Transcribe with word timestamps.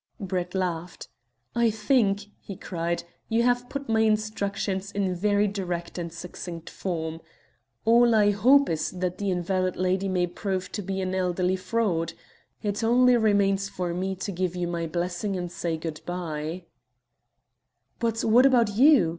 Brett 0.19 0.55
laughed. 0.55 1.09
"I 1.53 1.69
think," 1.69 2.31
he 2.39 2.55
cried, 2.55 3.03
"you 3.29 3.43
have 3.43 3.69
put 3.69 3.87
my 3.87 3.99
instructions 3.99 4.91
in 4.91 5.13
very 5.13 5.47
direct 5.47 5.99
and 5.99 6.11
succinct 6.11 6.71
form. 6.71 7.21
All 7.85 8.15
I 8.15 8.31
hope 8.31 8.67
is 8.67 8.89
that 8.89 9.19
the 9.19 9.29
invalid 9.29 9.75
lady 9.75 10.07
may 10.09 10.25
prove 10.25 10.71
to 10.71 10.81
be 10.81 11.01
an 11.01 11.13
elderly 11.13 11.55
fraud. 11.55 12.13
It 12.63 12.83
only 12.83 13.15
remains 13.15 13.69
for 13.69 13.93
me 13.93 14.15
to 14.15 14.31
give 14.31 14.55
you 14.55 14.67
my 14.67 14.87
blessing 14.87 15.35
and 15.37 15.51
say 15.51 15.77
good 15.77 16.01
bye." 16.03 16.63
"But 17.99 18.23
what 18.23 18.47
about 18.47 18.75
you?" 18.75 19.09